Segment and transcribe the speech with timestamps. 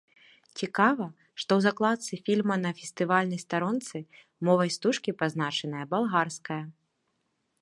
[0.61, 1.05] Цікава,
[1.41, 3.97] што ў закладцы фільма на фестывальнай старонцы
[4.49, 6.63] мовай стужкі пазначаная балгарская.